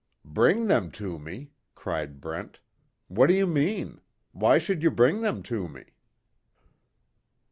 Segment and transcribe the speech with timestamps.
[0.25, 2.59] "Bring them to me!" cried Brent,
[3.07, 4.01] "What do you mean?
[4.31, 5.83] Why should you bring them to me?"